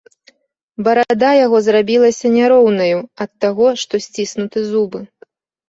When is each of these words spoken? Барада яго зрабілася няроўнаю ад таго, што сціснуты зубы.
Барада 0.87 1.29
яго 1.45 1.57
зрабілася 1.67 2.33
няроўнаю 2.39 2.97
ад 3.23 3.31
таго, 3.47 3.67
што 3.85 4.03
сціснуты 4.09 4.69
зубы. 4.75 4.99